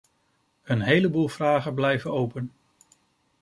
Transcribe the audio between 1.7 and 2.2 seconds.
blijven